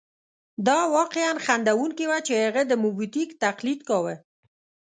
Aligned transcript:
دا 0.67 0.79
واقعاً 0.97 1.29
خندوونکې 1.45 2.05
وه 2.09 2.19
چې 2.27 2.33
هغه 2.43 2.61
د 2.67 2.73
موبوتیک 2.83 3.29
تقلید 3.43 3.79
کاوه. 3.89 4.15